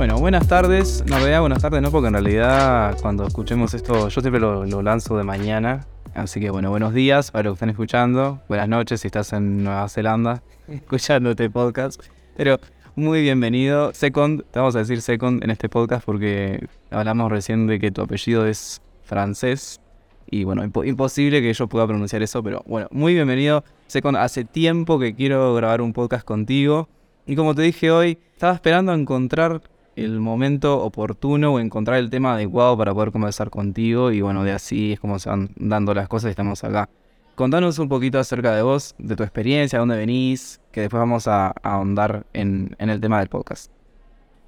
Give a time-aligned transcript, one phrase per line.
[0.00, 1.04] Bueno, buenas tardes.
[1.06, 5.18] No, realidad buenas tardes no, porque en realidad cuando escuchemos esto, yo siempre lo, lanzo
[5.18, 5.86] de mañana.
[6.14, 8.40] Así que bueno, buenos días para los que están escuchando.
[8.48, 12.02] Buenas noches si estás en Nueva Zelanda escuchando este podcast.
[12.34, 12.58] Pero
[12.96, 13.92] muy bienvenido.
[13.92, 18.00] Second, te vamos a decir second en este podcast porque hablamos recién de que tu
[18.00, 19.82] apellido es francés.
[20.30, 23.64] Y bueno, impo- imposible que yo pueda pronunciar eso, pero bueno, muy bienvenido.
[23.86, 26.88] Second, hace tiempo que quiero grabar un podcast contigo.
[27.26, 29.60] Y como te dije hoy, estaba esperando a encontrar
[30.04, 34.10] el momento oportuno o encontrar el tema adecuado para poder conversar contigo.
[34.10, 36.88] Y bueno, de así es como se van dando las cosas y estamos acá.
[37.34, 41.48] Contanos un poquito acerca de vos, de tu experiencia, dónde venís, que después vamos a,
[41.62, 43.72] ahondar en, en el tema del podcast.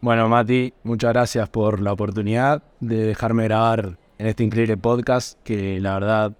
[0.00, 5.80] Bueno, Mati, muchas gracias por la oportunidad de dejarme grabar en este increíble podcast que
[5.80, 6.32] la verdad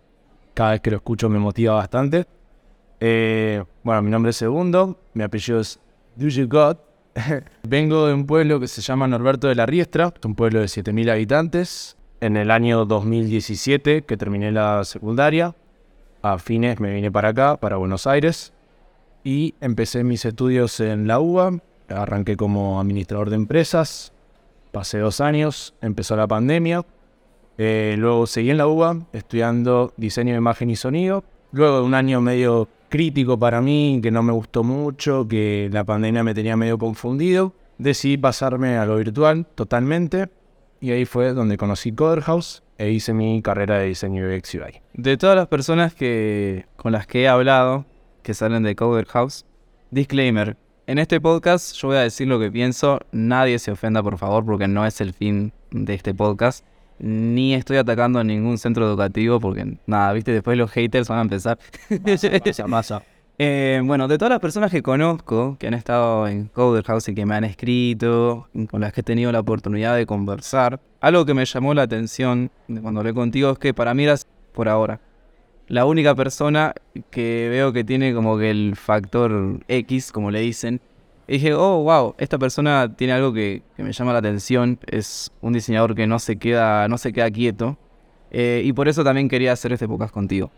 [0.55, 2.27] cada vez que lo escucho me motiva bastante.
[3.01, 5.81] Eh, bueno, mi nombre es Segundo, mi apellido es
[6.49, 6.77] God.
[7.63, 10.67] Vengo de un pueblo que se llama Norberto de la Riestra, es un pueblo de
[10.67, 11.97] 7.000 habitantes.
[12.21, 15.57] En el año 2017, que terminé la secundaria,
[16.23, 18.53] a fines me vine para acá, para Buenos Aires,
[19.25, 21.59] y empecé mis estudios en la UBA.
[21.89, 24.13] Arranqué como administrador de empresas,
[24.71, 26.85] pasé dos años, empezó la pandemia.
[27.59, 31.25] Eh, luego seguí en la UBA estudiando diseño de imagen y sonido.
[31.51, 35.83] Luego de un año medio crítico para mí, que no me gustó mucho, que la
[35.83, 40.29] pandemia me tenía medio confundido, decidí pasarme a lo virtual totalmente.
[40.79, 44.83] Y ahí fue donde conocí Coder House e hice mi carrera de diseño UX UI.
[44.93, 47.87] De todas las personas que, con las que he hablado,
[48.23, 49.47] que salen de Coder House,
[49.91, 50.59] disclaimer.
[50.87, 54.45] En este podcast yo voy a decir lo que pienso, nadie se ofenda por favor
[54.45, 56.63] porque no es el fin de este podcast.
[56.99, 61.23] Ni estoy atacando a ningún centro educativo porque nada, viste, después los haters van a
[61.23, 61.59] empezar.
[62.45, 63.03] Masa, masa.
[63.39, 67.15] Eh, bueno, de todas las personas que conozco, que han estado en Coder House y
[67.15, 71.35] que me han escrito, con las que he tenido la oportunidad de conversar, algo que
[71.35, 72.51] me llamó la atención
[72.83, 75.01] cuando hablé contigo es que para mí eras, por ahora,
[75.67, 76.75] la única persona
[77.11, 80.81] que veo que tiene como que el factor X, como le dicen.
[81.29, 84.79] Y dije, oh, wow, esta persona tiene algo que, que me llama la atención.
[84.87, 87.79] Es un diseñador que no se queda, no se queda quieto.
[88.31, 90.51] Eh, y por eso también quería hacer este podcast contigo.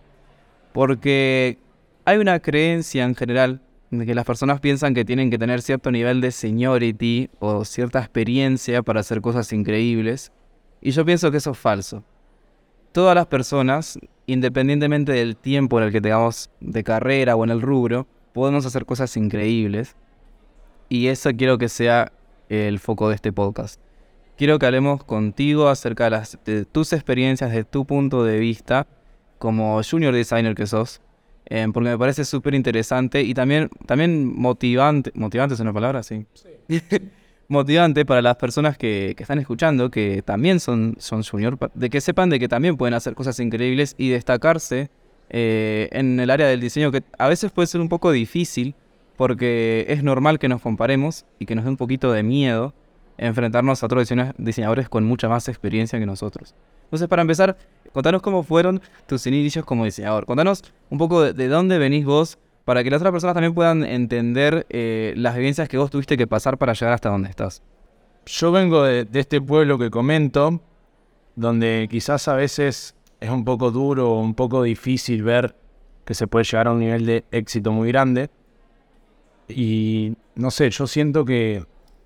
[0.72, 1.58] Porque
[2.04, 3.60] hay una creencia en general
[3.90, 7.98] de que las personas piensan que tienen que tener cierto nivel de seniority o cierta
[8.00, 10.32] experiencia para hacer cosas increíbles.
[10.80, 12.04] Y yo pienso que eso es falso.
[12.92, 17.60] Todas las personas, independientemente del tiempo en el que tengamos de carrera o en el
[17.60, 19.96] rubro, podemos hacer cosas increíbles.
[20.88, 22.12] Y eso quiero que sea
[22.48, 23.80] el foco de este podcast.
[24.36, 28.86] Quiero que hablemos contigo acerca de, las, de tus experiencias, de tu punto de vista
[29.38, 31.00] como junior designer que sos,
[31.46, 35.12] eh, porque me parece súper interesante y también, también motivante.
[35.14, 36.02] ¿Motivante es una palabra?
[36.02, 36.26] Sí.
[37.48, 42.00] motivante para las personas que, que están escuchando, que también son, son junior, de que
[42.00, 44.90] sepan de que también pueden hacer cosas increíbles y destacarse
[45.30, 48.74] eh, en el área del diseño, que a veces puede ser un poco difícil,
[49.16, 52.74] porque es normal que nos comparemos y que nos dé un poquito de miedo
[53.16, 56.54] enfrentarnos a otros diseña- diseñadores con mucha más experiencia que nosotros.
[56.84, 57.56] Entonces, para empezar,
[57.92, 60.26] contanos cómo fueron tus inicios como diseñador.
[60.26, 63.84] Contanos un poco de, de dónde venís vos para que las otras personas también puedan
[63.84, 67.62] entender eh, las vivencias que vos tuviste que pasar para llegar hasta donde estás.
[68.26, 70.60] Yo vengo de, de este pueblo que comento,
[71.36, 75.54] donde quizás a veces es un poco duro o un poco difícil ver
[76.04, 78.30] que se puede llegar a un nivel de éxito muy grande.
[79.48, 81.64] Y no sé, yo siento que,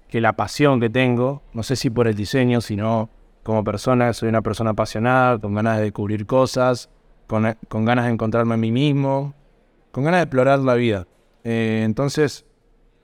[0.09, 3.11] que la pasión que tengo, no sé si por el diseño, sino
[3.43, 6.91] como persona, soy una persona apasionada, con ganas de descubrir cosas,
[7.27, 9.35] con, con ganas de encontrarme a mí mismo,
[9.93, 11.07] con ganas de explorar la vida.
[11.45, 12.45] Eh, entonces,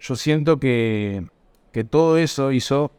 [0.01, 1.27] yo siento que,
[1.73, 2.91] que todo eso hizo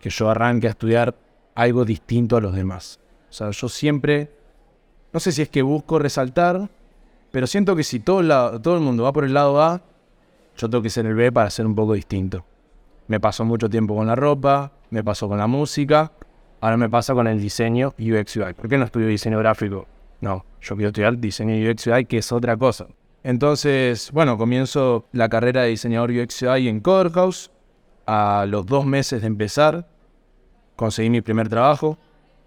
[0.00, 1.14] que yo arranque a estudiar
[1.54, 3.00] algo distinto a los demás.
[3.30, 4.30] O sea, yo siempre,
[5.12, 6.68] no sé si es que busco resaltar,
[7.30, 9.82] pero siento que si todo, la- todo el mundo va por el lado A,
[10.60, 12.44] yo tengo que ser el B para ser un poco distinto.
[13.08, 16.12] Me pasó mucho tiempo con la ropa, me pasó con la música,
[16.60, 18.52] ahora me pasa con el diseño UX UI.
[18.54, 19.86] ¿Por qué no estudio diseño gráfico?
[20.20, 22.86] No, yo quiero estudiar diseño UX UI, que es otra cosa.
[23.22, 27.50] Entonces, bueno, comienzo la carrera de diseñador UX UI en Coder House.
[28.06, 29.86] A los dos meses de empezar,
[30.76, 31.96] conseguí mi primer trabajo.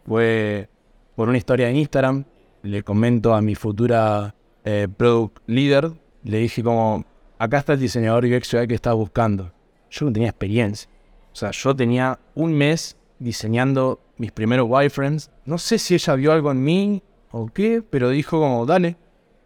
[0.05, 0.69] Fue
[1.15, 2.25] por una historia en Instagram.
[2.61, 4.35] Le comento a mi futura
[4.65, 5.91] eh, product leader.
[6.23, 7.05] Le dije como,
[7.37, 9.51] acá está el diseñador UX que estaba buscando.
[9.89, 10.89] Yo no tenía experiencia.
[11.31, 15.31] O sea, yo tenía un mes diseñando mis primeros wireframes.
[15.45, 18.97] No sé si ella vio algo en mí o qué, pero dijo como, dale,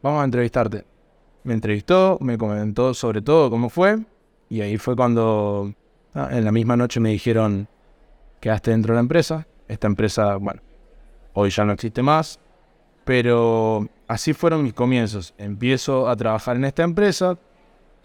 [0.02, 0.86] vamos a entrevistarte.
[1.44, 4.00] Me entrevistó, me comentó sobre todo cómo fue.
[4.50, 5.74] Y ahí fue cuando
[6.14, 7.68] ah, en la misma noche me dijeron,
[8.40, 9.48] quedaste dentro de la empresa.
[9.68, 10.62] Esta empresa, bueno,
[11.34, 12.40] hoy ya no existe más,
[13.04, 15.34] pero así fueron mis comienzos.
[15.38, 17.38] Empiezo a trabajar en esta empresa,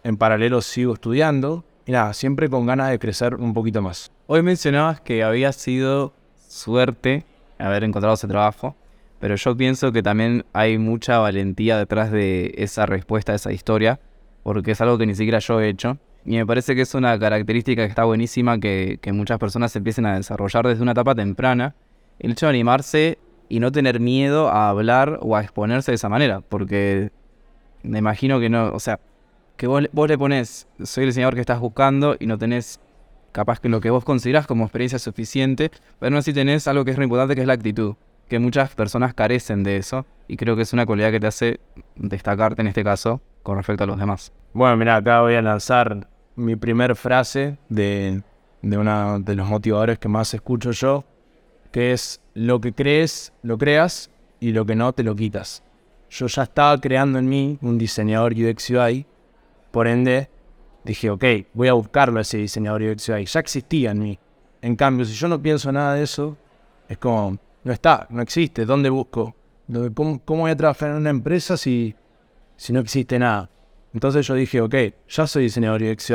[0.05, 4.11] en paralelo sigo estudiando y nada, siempre con ganas de crecer un poquito más.
[4.27, 6.13] Hoy mencionabas que había sido
[6.49, 7.25] suerte
[7.59, 8.77] haber encontrado ese trabajo,
[9.21, 14.01] pero yo pienso que también hay mucha valentía detrás de esa respuesta a esa historia,
[14.43, 15.99] porque es algo que ni siquiera yo he hecho.
[16.25, 20.07] Y me parece que es una característica que está buenísima que, que muchas personas empiecen
[20.07, 21.75] a desarrollar desde una etapa temprana.
[22.19, 23.19] El hecho de animarse
[23.49, 27.11] y no tener miedo a hablar o a exponerse de esa manera, porque
[27.83, 29.01] me imagino que no, o sea,
[29.63, 32.81] que vos, vos le pones, soy el diseñador que estás buscando y no tenés
[33.31, 35.71] capaz que lo que vos considerás como experiencia suficiente,
[36.01, 37.95] pero no si tenés algo que es muy importante que es la actitud,
[38.29, 41.61] que muchas personas carecen de eso y creo que es una cualidad que te hace
[41.95, 44.33] destacarte en este caso con respecto a los demás.
[44.53, 48.21] Bueno, mira, acá voy a lanzar mi primer frase de,
[48.63, 51.05] de uno de los motivadores que más escucho yo,
[51.71, 54.11] que es lo que crees, lo creas
[54.41, 55.63] y lo que no, te lo quitas.
[56.11, 59.07] Yo ya estaba creando en mí un diseñador UX UI,
[59.73, 60.29] por ende
[60.85, 61.25] dije, ok,
[61.55, 63.07] voy a buscarlo ese diseñador UX.
[63.07, 64.19] Ya existía en mí.
[64.61, 66.37] En cambio, si yo no pienso nada de eso,
[66.89, 68.65] es como, no está, no existe.
[68.65, 69.35] ¿Dónde busco?
[69.95, 71.95] ¿Cómo, cómo voy a trabajar en una empresa si,
[72.57, 73.51] si no existe nada?
[73.95, 74.75] Entonces yo dije, ok,
[75.09, 76.13] ya soy diseñador UX.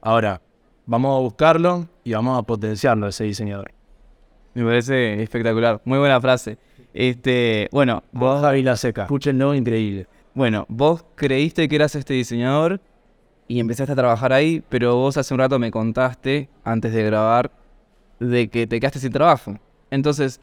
[0.00, 0.40] Ahora,
[0.86, 3.70] vamos a buscarlo y vamos a potenciarlo ese diseñador.
[4.54, 5.82] Me parece espectacular.
[5.84, 6.58] Muy buena frase.
[6.94, 10.06] Este, bueno, vos Javi La Seca, escúchenlo, increíble.
[10.36, 12.78] Bueno, vos creíste que eras este diseñador
[13.48, 17.50] y empezaste a trabajar ahí, pero vos hace un rato me contaste, antes de grabar,
[18.20, 19.58] de que te quedaste sin trabajo.
[19.90, 20.42] Entonces,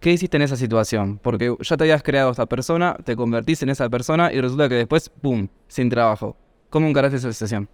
[0.00, 1.18] ¿qué hiciste en esa situación?
[1.22, 4.74] Porque ya te habías creado esta persona, te convertiste en esa persona y resulta que
[4.74, 6.36] después, ¡pum!, sin trabajo.
[6.68, 7.70] ¿Cómo encaraste esa situación?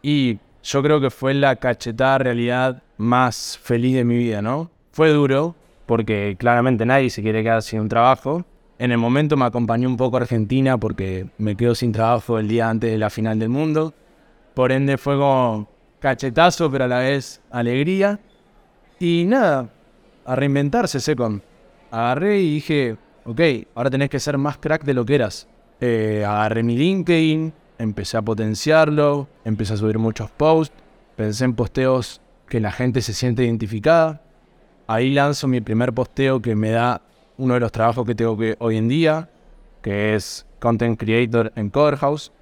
[0.00, 4.70] Y yo creo que fue la cachetada realidad más feliz de mi vida, ¿no?
[4.92, 5.54] Fue duro,
[5.84, 8.46] porque claramente nadie se quiere quedar sin un trabajo.
[8.78, 12.68] En el momento me acompañó un poco Argentina porque me quedo sin trabajo el día
[12.68, 13.94] antes de la final del mundo.
[14.52, 15.68] Por ende fue como
[15.98, 18.20] cachetazo, pero a la vez alegría.
[19.00, 19.70] Y nada,
[20.26, 21.42] a reinventarse, Secon.
[21.90, 23.40] Agarré y dije, ok,
[23.74, 25.48] ahora tenés que ser más crack de lo que eras.
[25.80, 30.74] Eh, agarré mi LinkedIn, empecé a potenciarlo, empecé a subir muchos posts,
[31.16, 34.22] pensé en posteos que la gente se siente identificada.
[34.86, 37.02] Ahí lanzo mi primer posteo que me da
[37.38, 39.28] uno de los trabajos que tengo que hoy en día,
[39.82, 42.32] que es Content Creator en Coverhouse.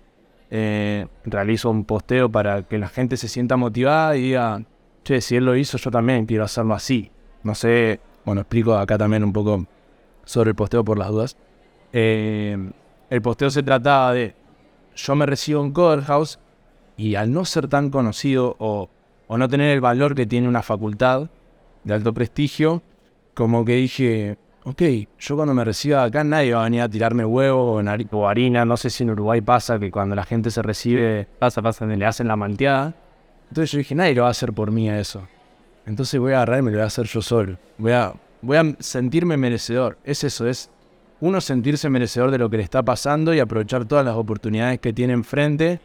[0.51, 4.63] Eh, realizo un posteo para que la gente se sienta motivada y diga,
[5.03, 7.11] che, si él lo hizo, yo también quiero hacerlo así.
[7.43, 9.67] No sé, bueno, explico acá también un poco
[10.25, 11.37] sobre el posteo por las dudas.
[11.93, 12.57] Eh,
[13.11, 14.35] el posteo se trataba de
[14.97, 16.39] yo me recibo en Coverhouse
[16.97, 18.89] y al no ser tan conocido o,
[19.27, 21.29] o, no tener el valor que tiene una facultad
[21.83, 22.83] de alto prestigio,
[23.35, 24.83] como que dije, ok,
[25.19, 28.77] yo cuando me reciba acá nadie va a venir a tirarme huevo o, harina, no
[28.77, 32.29] sé si en Uruguay pasa que cuando la gente se recibe, pasa, pasa, le hacen
[32.29, 32.95] la malteada.
[33.49, 35.27] Entonces yo dije, nadie lo va a hacer por mí a eso.
[35.87, 37.59] Entonces voy a agarrar y me lo voy a hacer yo solo.
[37.77, 39.99] Voy a, voy a sentirme merecedor.
[40.03, 40.71] Es eso, es
[41.21, 44.93] uno sentirse merecedor de lo que le está pasando y aprovechar todas las oportunidades que
[44.93, 45.79] tiene enfrente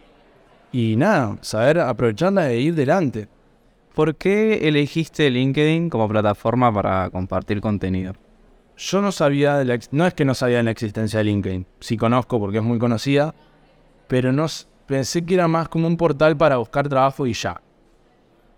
[0.72, 3.28] y nada, saber aprovecharlas e ir delante.
[3.94, 8.14] ¿Por qué elegiste LinkedIn como plataforma para compartir contenido?
[8.80, 11.66] Yo no sabía, de la, no es que no sabía de la existencia de LinkedIn,
[11.82, 13.36] sí conozco porque es muy conocida,
[14.08, 14.46] pero no
[14.88, 17.62] pensé que era más como un portal para buscar trabajo y ya.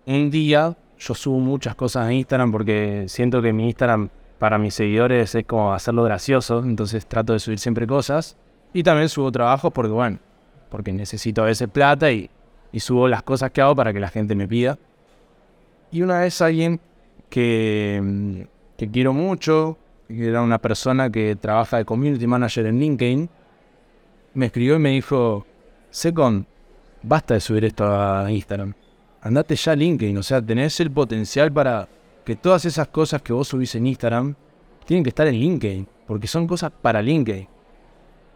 [0.06, 4.74] Un día yo subo muchas cosas a Instagram porque siento que mi Instagram para mis
[4.74, 8.36] seguidores es como hacerlo gracioso, entonces trato de subir siempre cosas.
[8.72, 10.20] Y también subo trabajos porque, bueno,
[10.70, 12.30] porque necesito a veces plata y,
[12.70, 14.78] y subo las cosas que hago para que la gente me pida.
[15.90, 16.78] Y una vez alguien
[17.28, 18.46] que,
[18.78, 19.78] que quiero mucho,
[20.18, 23.30] era una persona que trabaja de community manager en LinkedIn,
[24.34, 25.46] me escribió y me dijo,
[25.90, 26.46] Secon,
[27.02, 28.74] basta de subir esto a Instagram.
[29.20, 31.88] Andate ya a LinkedIn, o sea, tenés el potencial para
[32.24, 34.34] que todas esas cosas que vos subís en Instagram
[34.84, 37.48] tienen que estar en LinkedIn, porque son cosas para LinkedIn.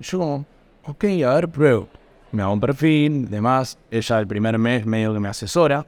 [0.00, 0.45] Yo
[0.85, 1.88] ok, a ver, pruebo.
[2.33, 3.78] Me hago un perfil, demás.
[3.90, 5.87] Ella el primer mes medio que me asesora.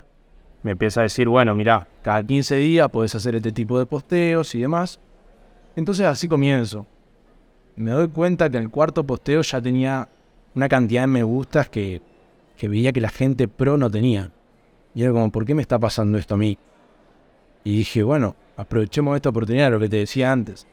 [0.62, 4.54] Me empieza a decir, bueno, mira, cada 15 días podés hacer este tipo de posteos
[4.54, 4.99] y demás.
[5.78, 6.88] Entonces así comienzo.
[7.76, 10.08] Me doy cuenta que en el cuarto posteo ya tenía
[10.56, 12.02] una cantidad de me gustas que,
[12.56, 14.32] que veía que la gente pro no tenía.
[14.92, 16.58] Y era como, ¿por qué me está pasando esto a mí?
[17.62, 20.66] Y dije, bueno, aprovechemos esta oportunidad, lo que te decía antes.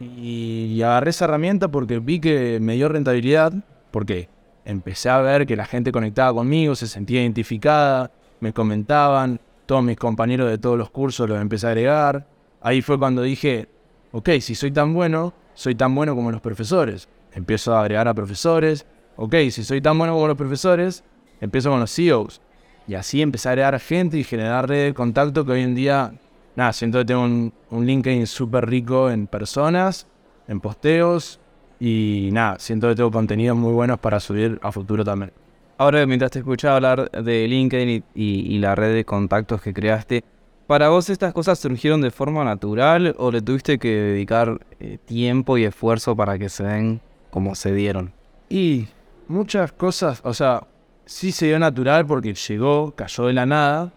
[0.00, 3.52] Y, agarré esa herramienta porque vi que me dio rentabilidad,
[3.90, 4.30] porque
[4.64, 9.98] empecé a ver que la gente conectaba conmigo, se sentía identificada, me comentaban, todos mis
[9.98, 12.26] compañeros de todos los cursos los empecé a agregar.
[12.62, 13.68] Ahí fue cuando dije,
[14.12, 17.08] ok, si soy tan bueno, soy tan bueno como los profesores.
[17.32, 18.86] Empiezo a agregar a profesores.
[19.16, 21.04] Ok, si soy tan bueno como los profesores,
[21.40, 22.40] empiezo con los CEOs.
[22.86, 26.12] Y así empecé a agregar gente y generar redes de contacto que hoy en día,
[26.56, 30.06] nada, siento que tengo un, LinkedIn súper rico en personas,
[30.46, 31.38] en posteos
[31.78, 35.32] y nada, siento que tengo contenidos muy buenos para subir a futuro también.
[35.76, 40.24] Ahora, mientras te escuchaba hablar de LinkedIn y la red de contactos que creaste,
[40.68, 45.56] ¿para vos estas cosas surgieron de forma natural o le tuviste que dedicar eh, tiempo
[45.56, 48.12] y esfuerzo para que se den como se dieron?
[48.50, 48.86] Y
[49.28, 50.66] muchas cosas, o sea,
[51.06, 53.92] sí se dio natural porque llegó, cayó de la nada.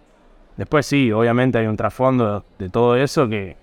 [0.56, 3.58] Después sí, obviamente hay un trasfondo de todo eso que,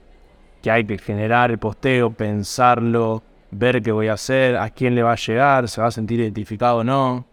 [0.61, 5.03] que hay que generar el posteo, pensarlo, ver qué voy a hacer, a quién le
[5.03, 7.25] va a llegar, se va a sentir identificado o no.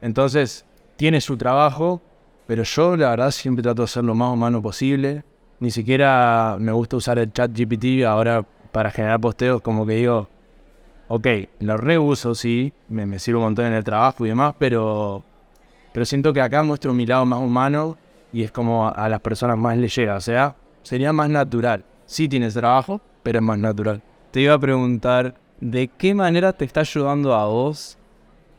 [0.00, 0.64] Entonces,
[0.94, 2.00] tiene su trabajo,
[2.50, 5.22] pero yo la verdad siempre trato de ser lo más humano posible.
[5.60, 10.28] Ni siquiera me gusta usar el chat GPT ahora para generar posteos, como que digo,
[11.06, 11.28] ok,
[11.60, 15.22] lo reuso, sí, me, me sirve un montón en el trabajo y demás, pero,
[15.92, 17.96] pero siento que acá muestro mi lado más humano
[18.32, 21.84] y es como a, a las personas más les llega, o sea, sería más natural.
[22.04, 24.02] Sí tienes trabajo, pero es más natural.
[24.32, 27.96] Te iba a preguntar, ¿de qué manera te está ayudando a vos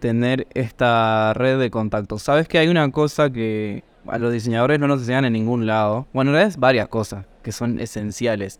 [0.01, 2.23] tener esta red de contactos?
[2.23, 6.07] Sabes que hay una cosa que a los diseñadores no nos enseñan en ningún lado.
[6.11, 8.59] Bueno, en realidad es varias cosas que son esenciales.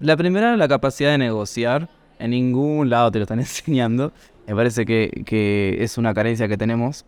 [0.00, 1.88] La primera la capacidad de negociar.
[2.18, 4.12] En ningún lado te lo están enseñando.
[4.48, 7.04] Me parece que, es una carencia que tenemos.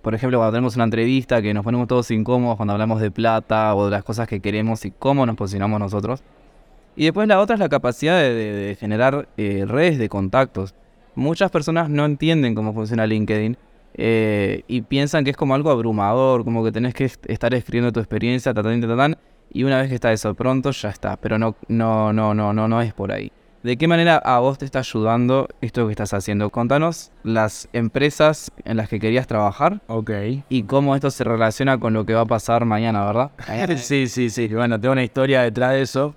[0.00, 3.74] Por ejemplo, cuando tenemos una entrevista que nos ponemos todos incómodos cuando hablamos de plata
[3.74, 6.22] o de las cosas que queremos y cómo nos posicionamos nosotros.
[6.96, 10.74] Y después la otra es la capacidad de generar eh, redes de contactos.
[11.14, 13.56] Muchas personas no entienden cómo funciona LinkedIn
[13.94, 17.92] eh, y piensan que es como algo abrumador, como que tenés que est- estar escribiendo
[17.92, 19.16] tu experiencia, tatán, tatán,
[19.52, 21.16] y una vez que está eso pronto, ya está.
[21.16, 23.32] Pero no, no, no, no, no, no es por ahí.
[23.62, 26.48] ¿De qué manera a vos te está ayudando esto que estás haciendo?
[26.48, 30.10] Contanos las empresas en las que querías trabajar Ok.
[30.48, 33.32] y cómo esto se relaciona con lo que va a pasar mañana, ¿verdad?
[33.76, 34.48] Sí, sí, sí.
[34.48, 36.14] Bueno, tengo una historia detrás de eso.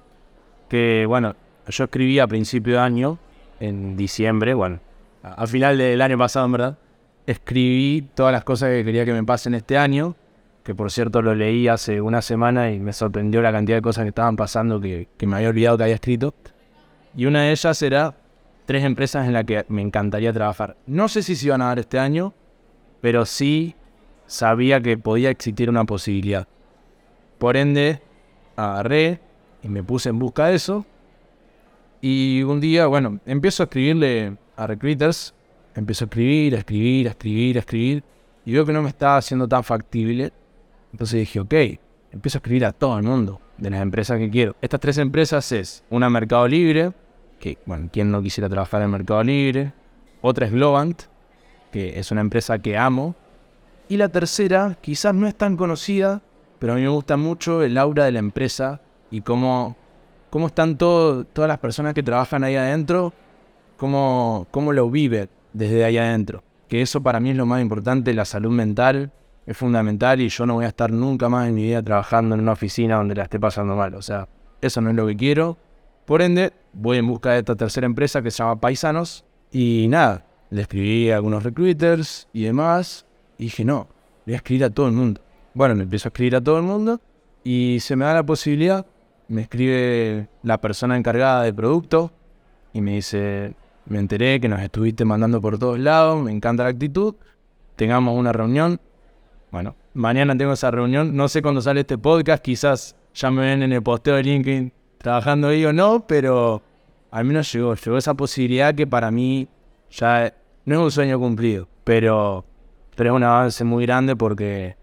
[0.70, 1.36] Que, bueno,
[1.68, 3.18] yo escribí a principio de año,
[3.68, 4.80] en diciembre, bueno,
[5.22, 6.78] a, a final del año pasado, en verdad.
[7.26, 10.16] Escribí todas las cosas que quería que me pasen este año.
[10.64, 14.04] Que por cierto lo leí hace una semana y me sorprendió la cantidad de cosas
[14.04, 16.34] que estaban pasando que, que me había olvidado que había escrito.
[17.16, 18.16] Y una de ellas era
[18.66, 20.78] tres empresas en las que me encantaría trabajar.
[20.86, 22.34] No sé si se iban a dar este año,
[23.02, 23.76] pero sí
[24.26, 26.48] sabía que podía existir una posibilidad.
[27.40, 28.02] Por ende,
[28.56, 29.20] agarré
[29.62, 30.86] y me puse en busca de eso.
[32.06, 35.34] Y un día, bueno, empiezo a escribirle a recruiters.
[35.74, 38.04] Empiezo a escribir, a escribir, a escribir, a escribir.
[38.44, 40.34] Y veo que no me estaba haciendo tan factible.
[40.92, 41.54] Entonces dije, ok,
[42.12, 44.54] empiezo a escribir a todo el mundo de las empresas que quiero.
[44.62, 46.92] Estas tres empresas es una Mercado Libre,
[47.40, 49.72] que, bueno, ¿quién no quisiera trabajar en Mercado Libre?
[50.22, 51.04] Otra es Globant,
[51.72, 53.16] que es una empresa que amo.
[53.88, 56.22] Y la tercera, quizás no es tan conocida,
[56.60, 59.78] pero a mí me gusta mucho el aura de la empresa y cómo,
[60.34, 63.14] cómo están todas las personas que trabajan ahí adentro,
[63.78, 66.44] cómo, cómo lo viven desde ahí adentro.
[66.68, 69.12] Que eso para mí es lo más importante, la salud mental
[69.46, 72.42] es fundamental y yo no voy a estar nunca más en mi vida trabajando en
[72.42, 73.94] una oficina donde la esté pasando mal.
[73.94, 74.28] O sea,
[74.60, 75.56] eso no es lo que quiero.
[76.04, 79.26] Por ende, voy en busca de esta tercera empresa que se llama Paisanos.
[79.52, 83.06] Y nada, le escribí a algunos recruiters y demás.
[83.38, 83.88] Y dije, no,
[84.26, 85.22] voy a escribir a todo el mundo.
[85.54, 87.00] Bueno, le empiezo a escribir a todo el mundo.
[87.44, 88.84] Y se me da la posibilidad.
[89.28, 92.12] Me escribe la persona encargada del producto.
[92.74, 93.54] Y me dice,
[93.86, 96.22] me enteré que nos estuviste mandando por todos lados.
[96.22, 97.16] Me encanta la actitud.
[97.76, 98.80] Tengamos una reunión.
[99.52, 101.16] Bueno, mañana tengo esa reunión.
[101.16, 102.44] No sé cuándo sale este podcast.
[102.44, 106.06] Quizás ya me ven en el posteo de LinkedIn trabajando ahí o no.
[106.08, 106.62] Pero
[107.12, 107.76] al menos llegó.
[107.76, 109.48] Llegó esa posibilidad que para mí
[109.92, 110.34] ya
[110.66, 111.68] no es un sueño cumplido.
[111.84, 112.46] Pero,
[112.96, 114.76] pero es un avance muy grande porque,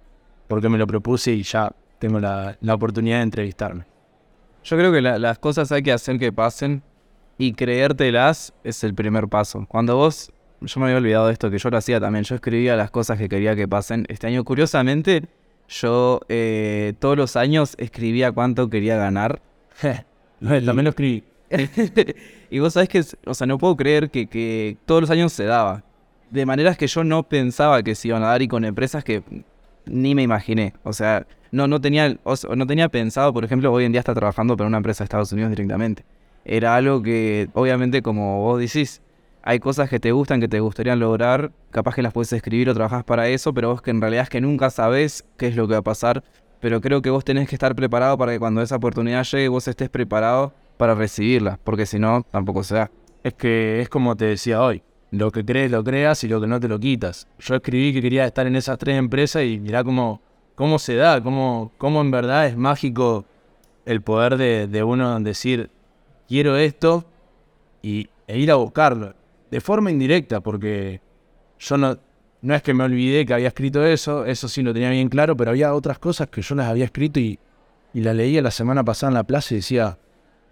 [0.49, 3.90] porque me lo propuse y ya tengo la, la oportunidad de entrevistarme.
[4.65, 6.83] Yo creo que la- las cosas hay que hacer que pasen
[7.39, 9.67] y creértelas es el primer paso.
[9.69, 12.77] Cuando vos, yo me había olvidado de esto, que yo lo hacía también, yo escribía
[12.77, 14.05] las cosas que quería que pasen.
[14.09, 15.25] Este año, curiosamente,
[15.69, 19.41] yo eh, todos los años escribía cuánto quería ganar.
[20.41, 21.25] También lo escribí.
[22.51, 25.45] y vos sabés que, o sea, no puedo creer que, que todos los años se
[25.45, 25.83] daba.
[26.31, 29.23] De maneras que yo no pensaba que se iban a dar y con empresas que
[29.87, 30.75] ni me imaginé.
[30.83, 34.15] O sea, no, no, tenía, o no tenía pensado, por ejemplo, hoy en día está
[34.15, 36.05] trabajando para una empresa de Estados Unidos directamente.
[36.45, 39.03] Era algo que, obviamente, como vos decís,
[39.43, 42.75] hay cosas que te gustan, que te gustarían lograr, capaz que las puedes escribir o
[42.75, 45.67] trabajas para eso, pero vos que en realidad es que nunca sabes qué es lo
[45.67, 46.23] que va a pasar.
[46.61, 49.67] pero creo que vos tenés que estar preparado para que cuando esa oportunidad llegue vos
[49.67, 52.91] estés preparado para recibirla, porque si no, tampoco se da.
[53.25, 56.47] Es que es como te decía hoy, lo que crees lo creas y lo que
[56.47, 57.27] no te lo quitas.
[57.39, 60.21] Yo escribí que quería estar en esas tres empresas y mirá cómo,
[60.55, 63.25] cómo se da, cómo, cómo en verdad es mágico
[63.85, 65.71] el poder de, de uno decir,
[66.29, 67.05] quiero esto
[67.83, 69.15] y, e ir a buscarlo.
[69.51, 71.01] De forma indirecta, porque
[71.59, 71.99] yo no,
[72.43, 75.37] no es que me olvidé que había escrito eso, eso sí lo tenía bien claro,
[75.37, 77.39] pero había otras cosas que yo las había escrito y,
[77.93, 79.99] y las leía la semana pasada en la plaza y decía,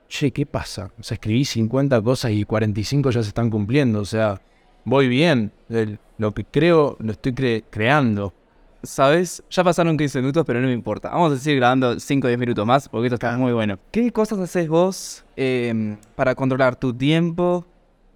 [0.08, 0.90] che, ¿qué pasa?
[0.98, 4.40] O sea, escribí 50 cosas y 45 ya se están cumpliendo, o sea,
[4.84, 8.32] voy bien, el- lo que creo lo estoy cre- creando.
[8.82, 9.42] ¿Sabes?
[9.50, 11.10] Ya pasaron 15 minutos, pero no me importa.
[11.10, 13.76] Vamos a seguir grabando 5 o 10 minutos más, porque esto está muy bueno.
[13.90, 17.66] ¿Qué cosas haces vos eh, para controlar tu tiempo,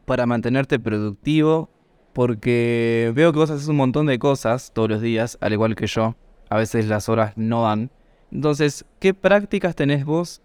[0.06, 1.68] para mantenerte productivo?
[2.12, 5.88] Porque veo que vos haces un montón de cosas todos los días, al igual que
[5.88, 6.14] yo.
[6.48, 7.90] A veces las horas no dan.
[8.30, 10.42] Entonces, ¿qué prácticas tenés vos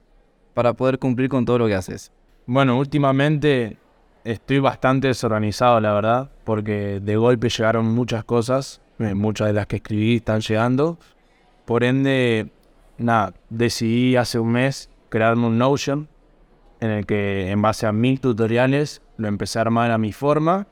[0.58, 2.12] para poder cumplir con todo lo que haces?
[2.48, 3.78] Bueno, últimamente
[4.24, 9.68] estoy bastante desorganizado, la verdad, porque de golpe llegaron muchas cosas, eh, muchas de las
[9.68, 10.98] que escribí están llegando.
[11.66, 12.50] Por ende,
[12.98, 16.08] nada, decidí hace un mes crearme un Notion
[16.80, 20.66] en el que en base a mil tutoriales lo empecé a armar a mi forma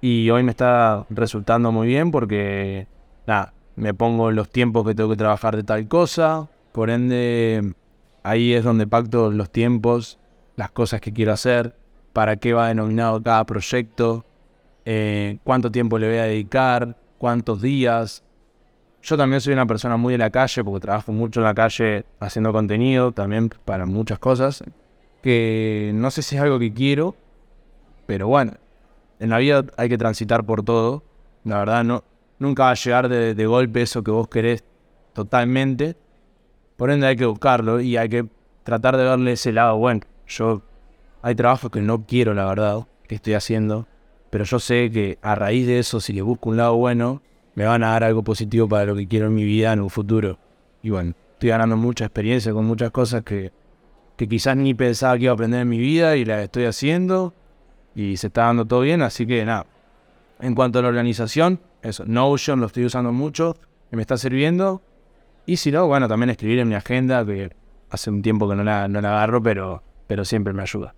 [0.00, 2.86] y hoy me está resultando muy bien porque,
[3.26, 7.74] nada, me pongo los tiempos que tengo que trabajar de tal cosa, por ende
[8.22, 10.18] ahí es donde pacto los tiempos,
[10.56, 11.76] las cosas que quiero hacer,
[12.12, 14.24] para qué va denominado cada proyecto,
[14.84, 18.22] eh, cuánto tiempo le voy a dedicar, cuántos días.
[19.02, 22.04] Yo también soy una persona muy de la calle porque trabajo mucho en la calle
[22.18, 24.62] haciendo contenido, también para muchas cosas,
[25.22, 27.14] que no sé si es algo que quiero,
[28.06, 28.52] pero bueno,
[29.18, 31.02] en la vida hay que transitar por todo.
[31.44, 32.04] La verdad, no,
[32.38, 34.64] nunca va a llegar de, de golpe eso que vos querés
[35.12, 35.96] totalmente.
[36.80, 38.24] Por ende hay que buscarlo y hay que
[38.64, 40.00] tratar de verle ese lado bueno.
[40.26, 40.62] Yo
[41.20, 43.86] hay trabajos que no quiero, la verdad, que estoy haciendo,
[44.30, 47.20] pero yo sé que a raíz de eso, si le busco un lado bueno,
[47.54, 49.90] me van a dar algo positivo para lo que quiero en mi vida en un
[49.90, 50.38] futuro.
[50.82, 53.52] Y bueno, estoy ganando mucha experiencia con muchas cosas que,
[54.16, 57.34] que quizás ni pensaba que iba a aprender en mi vida y las estoy haciendo
[57.94, 59.66] y se está dando todo bien, así que nada.
[60.40, 63.58] En cuanto a la organización, eso, Notion lo estoy usando mucho,
[63.90, 64.80] me está sirviendo.
[65.46, 67.50] Y si no, bueno, también escribir en mi agenda, que
[67.90, 70.94] hace un tiempo que no la, no la agarro, pero, pero siempre me ayuda.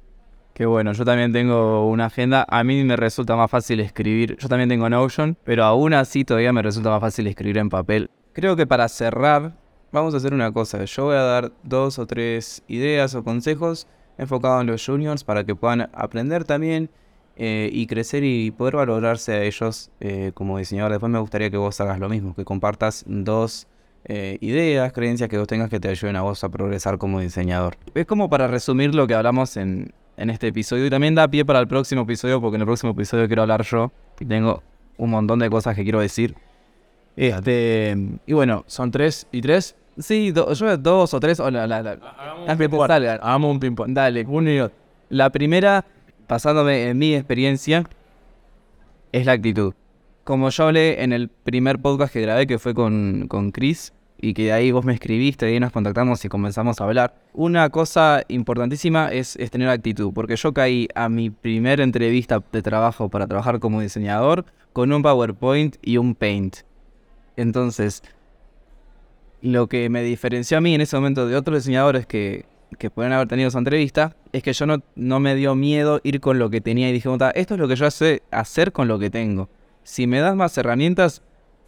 [0.55, 2.45] Qué bueno, yo también tengo una agenda.
[2.49, 4.37] A mí me resulta más fácil escribir.
[4.37, 8.11] Yo también tengo Notion, pero aún así todavía me resulta más fácil escribir en papel.
[8.35, 9.55] Creo que para cerrar,
[9.93, 10.85] vamos a hacer una cosa.
[10.85, 13.87] Yo voy a dar dos o tres ideas o consejos
[14.19, 16.91] enfocados en los juniors para que puedan aprender también
[17.37, 20.93] eh, y crecer y poder valorarse a ellos eh, como diseñador.
[20.93, 23.67] Después me gustaría que vos hagas lo mismo, que compartas dos
[24.05, 27.77] eh, ideas, creencias que vos tengas que te ayuden a vos a progresar como diseñador.
[27.95, 31.45] Es como para resumir lo que hablamos en, en este episodio y también da pie
[31.45, 34.63] para el próximo episodio porque en el próximo episodio quiero hablar yo y tengo
[34.99, 36.35] un montón de cosas que quiero decir.
[37.17, 39.77] Este, y bueno, Son tres y tres.
[39.99, 41.39] sí, do- yo dos o tres.
[41.41, 41.97] o la- la- la-
[42.47, 43.19] las que te salgan.
[43.23, 43.93] Hagamos un ping-pong.
[43.93, 44.25] Dale.
[44.27, 44.77] Uno y otro.
[45.11, 45.85] La primera,
[46.29, 47.85] basándome en mi experiencia,
[49.13, 49.75] es la actitud.
[50.25, 53.93] Como yo hablé en el primer podcast que grabé, que fue con, con Chris,
[54.25, 57.13] y que de ahí vos me escribiste, y ahí nos contactamos y comenzamos a hablar.
[57.35, 63.09] Una cosa importantísima es, tener actitud, porque yo caí a mi primera entrevista de trabajo
[63.09, 66.59] para trabajar como diseñador con un PowerPoint y un Paint.
[67.37, 68.05] Entonces,
[69.41, 72.45] lo que me diferenció a mí en ese momento de otros diseñadores que,
[72.79, 76.21] que pueden haber tenido esa entrevista es que yo no, no me dio miedo ir
[76.21, 78.87] con lo que tenía y dije, "Puta, esto es lo que yo sé hacer con
[78.87, 79.49] lo que tengo.
[79.85, 81.23] Si me das más herramientas,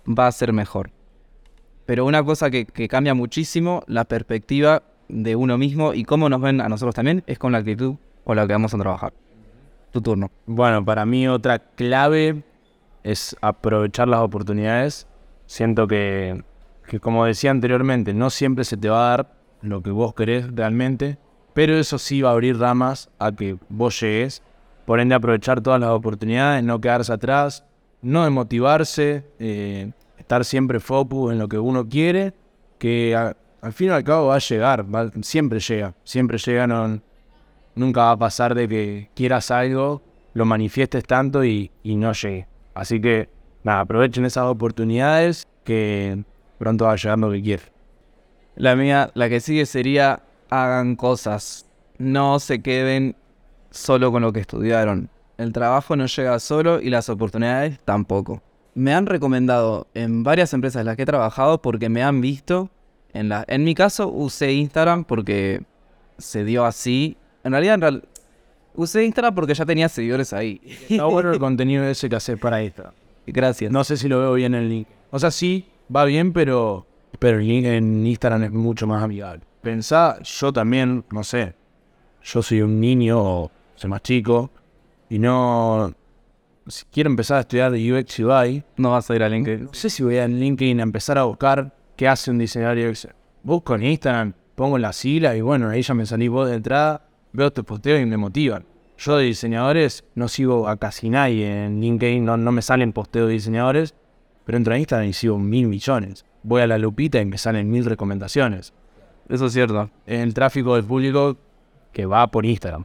[0.06, 0.90] va a ser mejor.
[1.86, 6.60] Pero una cosa que, cambia muchísimo la perspectiva de uno mismo y cómo nos ven
[6.60, 9.12] a nosotros también es con la actitud o la que vamos a trabajar.
[9.92, 10.30] Tu turno.
[10.46, 12.42] Bueno, para mí otra clave
[13.02, 15.06] es aprovechar las oportunidades.
[15.46, 16.42] Siento que,
[16.88, 20.54] que, como decía anteriormente, no siempre se te va a dar lo que vos querés
[20.54, 21.18] realmente,
[21.52, 24.42] pero eso sí va a abrir ramas a que vos llegues.
[24.86, 27.64] Por ende, aprovechar todas las oportunidades, no quedarse atrás,
[28.04, 32.34] no desmotivarse, eh, estar siempre focus en lo que uno quiere,
[32.78, 34.86] que al fin y al cabo va a llegar,
[35.22, 36.66] siempre llega, siempre llega,
[37.74, 40.02] nunca va a pasar de que quieras algo,
[40.34, 42.46] lo manifiestes tanto y, y no llegue.
[42.74, 43.28] Así que,
[43.62, 46.24] nada, aprovechen esas oportunidades que
[46.58, 47.66] pronto va a llegar lo que quieren.
[48.56, 51.66] La mía, la que sigue sería hagan cosas.
[51.98, 53.16] No se queden
[53.70, 55.10] solo con lo que estudiaron.
[55.38, 58.42] El trabajo no llega solo y las oportunidades tampoco.
[58.74, 62.70] Me han recomendado en varias empresas en las que he trabajado porque me han visto
[63.12, 65.62] En, la, en mi caso usé Instagram porque
[66.18, 67.16] se dio así.
[67.44, 68.02] En realidad, en real-
[68.74, 70.60] usé Instagram porque ya tenía seguidores ahí.
[70.88, 72.94] Está bueno el contenido ese que haces para Instagram.
[73.26, 73.70] Gracias.
[73.70, 74.88] No sé si lo veo bien en el link.
[75.10, 76.86] O sea, sí, va bien, pero,
[77.20, 79.42] pero en Instagram es mucho más amigable.
[79.62, 81.54] Pensá, yo también, no sé,
[82.22, 84.50] yo soy un niño o soy más chico
[85.08, 85.92] y no...
[86.66, 89.64] Si quiero empezar a estudiar UX UI, No vas a ir a LinkedIn.
[89.64, 93.08] no sé si voy a LinkedIn a empezar a buscar qué hace un diseñador UX.
[93.42, 97.06] Busco en Instagram, pongo la sigla y bueno, ahí ya me salí vos de entrada,
[97.32, 98.64] veo tus posteos y me motivan.
[98.96, 103.26] Yo de diseñadores no sigo a casi nadie en LinkedIn, no, no me salen posteos
[103.26, 103.94] de diseñadores,
[104.46, 106.24] pero entro a Instagram y sigo mil millones.
[106.42, 108.72] Voy a la lupita y me salen mil recomendaciones.
[109.28, 109.90] Eso es cierto.
[110.06, 111.36] El tráfico del público
[111.92, 112.84] que va por Instagram.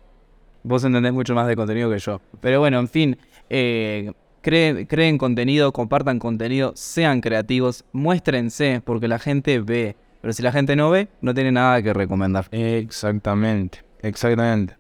[0.70, 2.22] Vos entendés mucho más de contenido que yo.
[2.42, 3.18] Pero bueno, en fin,
[3.50, 9.96] eh, creen, creen contenido, compartan contenido, sean creativos, muéstrense, porque la gente ve.
[10.22, 12.46] Pero si la gente no ve, no tiene nada que recomendar.
[12.52, 14.76] Exactamente, exactamente.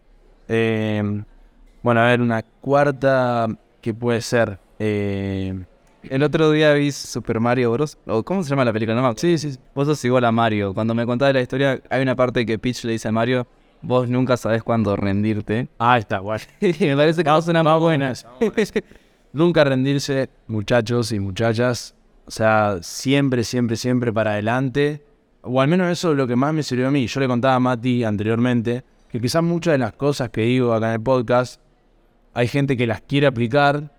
[0.47, 1.23] Eh,
[1.81, 3.47] bueno, a ver, una cuarta
[3.81, 4.59] que puede ser.
[4.77, 5.57] Eh,
[6.03, 7.97] El otro día vi Super Mario Bros.
[8.05, 8.93] ¿O ¿Cómo se llama la película?
[8.93, 9.21] No me acuerdo.
[9.21, 9.57] sí, sí.
[9.73, 10.71] Vos sos igual a Mario.
[10.75, 13.47] Cuando me contabas la historia, hay una parte que Peach le dice a Mario,
[13.81, 15.67] vos nunca sabés cuándo rendirte.
[15.77, 16.39] Ah, está, guay.
[16.61, 18.13] me parece que vos una más buena.
[19.31, 21.93] Nunca rendirse, muchachos y muchachas.
[22.25, 25.03] O sea, siempre, siempre, siempre para adelante.
[25.41, 27.05] O al menos eso es lo que más me sirvió a mí.
[27.05, 30.89] Yo le contaba a Mati anteriormente que quizás muchas de las cosas que digo acá
[30.89, 31.61] en el podcast,
[32.33, 33.91] hay gente que las quiere aplicar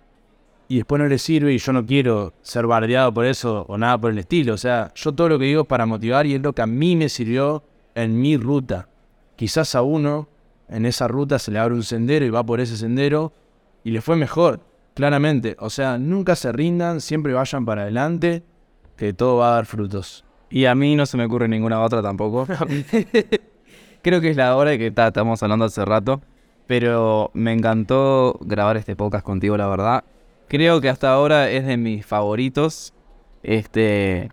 [0.67, 3.97] y después no le sirve y yo no quiero ser bardeado por eso o nada
[3.99, 4.53] por el estilo.
[4.53, 6.67] O sea, yo todo lo que digo es para motivar y es lo que a
[6.67, 7.63] mí me sirvió
[7.95, 8.87] en mi ruta.
[9.41, 10.27] Quizás a uno
[10.69, 13.33] en esa ruta se le abre un sendero y va por ese sendero
[13.83, 14.59] y le fue mejor,
[14.93, 15.55] claramente.
[15.57, 18.43] O sea, nunca se rindan, siempre vayan para adelante,
[18.97, 20.23] que todo va a dar frutos.
[20.51, 22.45] Y a mí no se me ocurre ninguna otra tampoco.
[24.03, 26.21] Creo que es la hora que ta, estamos hablando hace rato.
[26.67, 30.03] Pero me encantó grabar este podcast contigo, la verdad.
[30.49, 32.93] Creo que hasta ahora es de mis favoritos.
[33.41, 34.29] Este.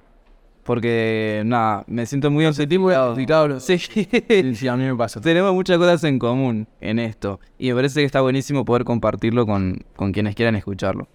[0.69, 3.59] Porque, nada, me siento muy identificado.
[3.59, 3.79] Sí.
[3.79, 5.19] Sí, a mí me pasa.
[5.19, 7.41] Tenemos muchas cosas en común en esto.
[7.59, 11.09] Y me parece que está buenísimo poder compartirlo con, con quienes quieran escucharlo.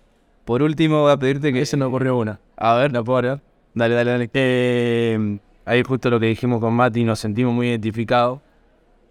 [0.43, 1.61] Por último, voy a pedirte que.
[1.61, 2.39] Ese me ocurrió una.
[2.57, 3.43] A ver, ¿La puedo agregar?
[3.75, 4.29] dale, dale, dale.
[4.33, 8.39] Eh, ahí justo lo que dijimos con Mati, nos sentimos muy identificados.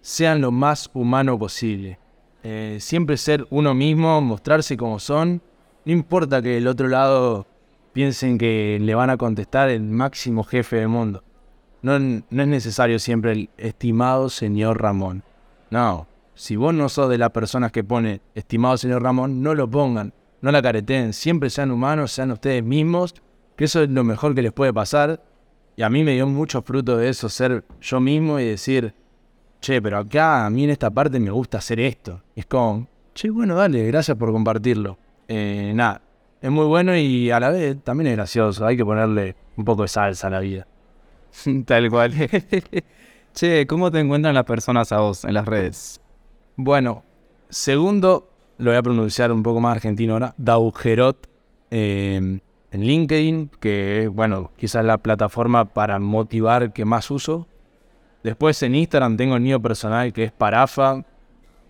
[0.00, 2.00] Sean lo más humano posible.
[2.42, 5.40] Eh, siempre ser uno mismo, mostrarse como son.
[5.84, 7.46] No importa que el otro lado
[7.92, 11.22] piensen que le van a contestar el máximo jefe del mundo.
[11.82, 15.22] No, no es necesario siempre el estimado señor Ramón.
[15.70, 19.68] No, si vos no sos de las personas que pone estimado señor Ramón, no lo
[19.68, 21.12] pongan, no la careteen.
[21.12, 23.14] Siempre sean humanos, sean ustedes mismos,
[23.56, 25.22] que eso es lo mejor que les puede pasar.
[25.76, 28.94] Y a mí me dio mucho fruto de eso, ser yo mismo y decir,
[29.60, 32.22] che, pero acá a mí en esta parte me gusta hacer esto.
[32.36, 34.98] Es como, che, bueno, dale, gracias por compartirlo.
[35.28, 36.02] Eh, nada,
[36.42, 38.66] es muy bueno y a la vez también es gracioso.
[38.66, 40.66] Hay que ponerle un poco de salsa a la vida.
[41.64, 42.12] Tal cual.
[43.32, 46.00] che, ¿cómo te encuentran las personas a vos en las redes?
[46.56, 47.04] Bueno,
[47.48, 48.28] segundo,
[48.58, 51.28] lo voy a pronunciar un poco más argentino ahora, Daugerot
[51.70, 57.46] eh, en LinkedIn, que bueno, quizás la plataforma para motivar que más uso.
[58.24, 61.04] Después en Instagram tengo el mío personal que es Parafa.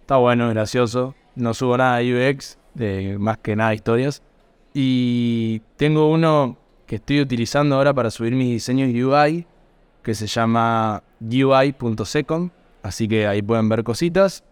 [0.00, 1.14] Está bueno, gracioso.
[1.34, 4.22] No subo nada de UX, de, más que nada historias.
[4.74, 6.56] Y tengo uno
[6.86, 9.46] que estoy utilizando ahora para subir mis diseños UI,
[10.02, 12.50] que se llama UI.second.
[12.82, 14.44] Así que ahí pueden ver cositas.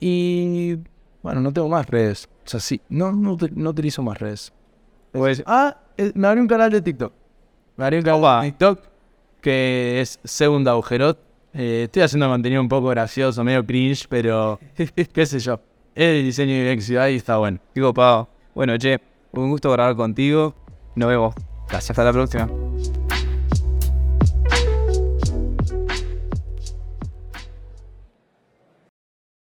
[0.00, 0.76] Y
[1.22, 2.28] bueno, no tengo más redes.
[2.44, 4.52] O sea, sí, no, no, no utilizo más redes.
[5.12, 5.76] Pues, Ah,
[6.14, 7.12] me abrí un canal de TikTok.
[7.76, 8.80] Me abrí un canal de TikTok
[9.40, 11.18] que es Segunda Agujerot.
[11.54, 14.60] Eh, estoy haciendo contenido un poco gracioso, medio cringe, pero
[15.12, 15.60] qué sé yo.
[15.94, 17.58] Es de diseño de UX UI y está bueno.
[17.74, 18.28] digo, Pau.
[18.54, 19.00] Bueno, che,
[19.32, 20.54] un gusto grabar contigo.
[20.94, 21.34] Nos vemos.
[21.68, 21.90] Gracias.
[21.90, 22.48] Hasta la próxima.